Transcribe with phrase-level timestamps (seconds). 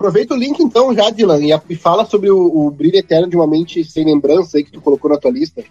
[0.00, 3.46] Aproveita o link então já, Dylan, e, fala sobre o, o Brilho Eterno de uma
[3.46, 5.62] Mente Sem Lembrança aí que tu colocou na tua lista.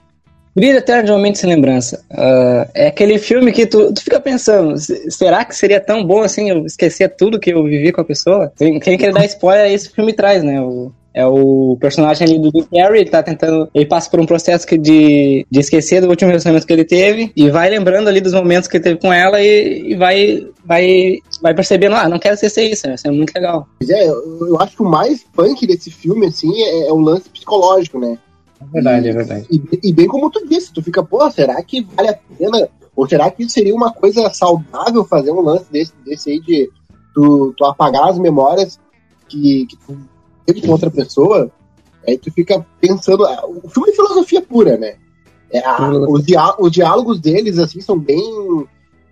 [0.55, 2.05] Brilho Eterno de uma Mente Sem Lembrança.
[2.12, 6.47] Uh, é aquele filme que tu, tu fica pensando, será que seria tão bom assim
[6.47, 8.54] eu esquecer tudo que eu vivi com a pessoa?
[8.55, 10.61] Quem, quem quer dar spoiler, esse filme traz, né?
[10.61, 13.69] O, é o personagem ali do Jim Carrey, ele tá tentando.
[13.73, 17.31] Ele passa por um processo que de, de esquecer do último relacionamento que ele teve
[17.35, 21.17] e vai lembrando ali dos momentos que ele teve com ela e, e vai, vai,
[21.41, 23.67] vai percebendo, ah, não quero esquecer isso, isso é muito legal.
[23.81, 27.29] É, eu, eu acho que o mais punk desse filme, assim, é, é o lance
[27.29, 28.17] psicológico, né?
[28.62, 29.48] É verdade, e, é verdade.
[29.49, 32.70] E, e, bem como tu disse, tu fica, pô, será que vale a pena?
[32.95, 36.70] Ou será que seria uma coisa saudável fazer um lance desse, desse aí de
[37.15, 38.79] tu, tu apagar as memórias
[39.27, 39.98] que, que tu
[40.53, 41.52] teve com outra pessoa,
[42.08, 43.26] aí tu fica pensando.
[43.26, 44.95] Ah, o filme é filosofia pura, né?
[45.52, 48.21] É, a, os, diá os diálogos deles, assim, são bem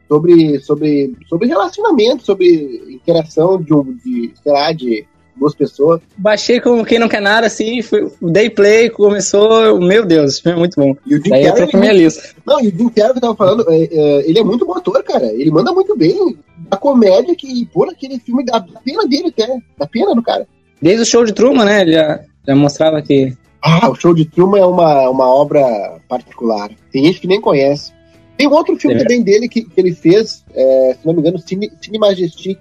[0.07, 3.73] sobre, sobre, sobre relacionamento, sobre interação de,
[4.03, 5.05] de, sei lá, de
[5.35, 6.01] duas pessoas.
[6.17, 10.41] Baixei como quem não quer nada, assim, foi, o day play começou, meu Deus, esse
[10.41, 10.95] filme é muito bom.
[11.05, 12.35] E o Jim Daí Carrey, minha lista.
[12.45, 14.75] Não, e o Jim Carrey que eu tava falando, é, é, ele é muito bom
[14.75, 16.37] ator, cara, ele manda muito bem.
[16.69, 20.47] A comédia que, por aquele filme, dá pena dele até, dá pena do cara.
[20.81, 21.81] Desde o show de Truman, né?
[21.81, 23.35] Ele já, já mostrava que.
[23.61, 26.69] Ah, o show de Truman é uma, uma obra particular.
[26.91, 27.91] Tem gente que nem conhece.
[28.37, 28.99] Tem um outro filme é.
[28.99, 32.59] também dele que, que ele fez, é, se não me engano, Cine, Cine Majestic,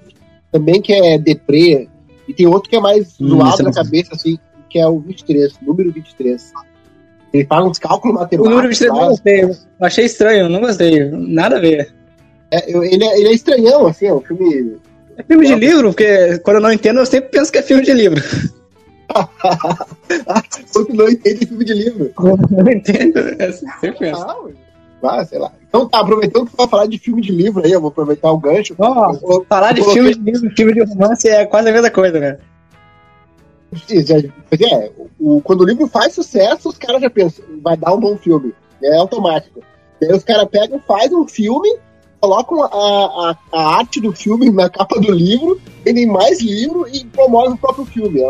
[0.50, 1.86] também que é deprê.
[2.26, 4.38] E tem outro que é mais hum, zoado na cabeça, assim,
[4.70, 6.52] que é o 23, número 23.
[7.32, 8.46] Ele faz uns cálculos matemáticos.
[8.46, 9.44] O número 23 não gostei.
[9.44, 11.10] Eu achei estranho, não gostei.
[11.10, 11.94] Nada a ver.
[12.50, 14.78] É, ele, é, ele é estranhão, assim, é um filme
[15.16, 15.88] é filme de livro?
[15.88, 18.22] Porque quando eu não entendo, eu sempre penso que é filme de livro.
[20.72, 22.12] Quando não entende filme de livro.
[22.50, 24.26] não entendo, é sempre penso.
[25.02, 25.52] Ah, sei lá.
[25.68, 28.30] Então tá, aproveitando que tu vai falar de filme de livro aí, eu vou aproveitar
[28.30, 28.74] o gancho.
[28.78, 30.02] Oh, vou, falar de coloquei...
[30.02, 32.38] filme de livro, filme de romance é quase a mesma coisa, né?
[34.52, 38.16] É, o, quando o livro faz sucesso, os caras já pensam, vai dar um bom
[38.16, 38.54] filme.
[38.82, 39.60] É automático.
[40.02, 41.76] Aí os caras pegam, fazem um filme
[42.26, 42.66] colocam a,
[43.30, 47.56] a, a, arte do filme na capa do livro, vendem mais livro e promovem o
[47.56, 48.28] próprio filme.